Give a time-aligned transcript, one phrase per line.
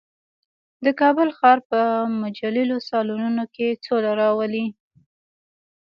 [0.85, 1.79] د کابل ښار په
[2.21, 4.65] مجللو سالونونو کې سوله راولي.